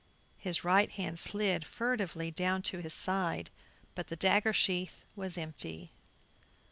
His 0.39 0.63
right 0.63 0.89
hand 0.89 1.19
slid 1.19 1.63
furtively 1.63 2.31
down 2.31 2.63
to 2.63 2.79
his 2.79 2.91
side, 2.95 3.51
but 3.93 4.07
the 4.07 4.15
dagger 4.15 4.51
sheath 4.51 5.05
was 5.15 5.37
empty. 5.37 5.91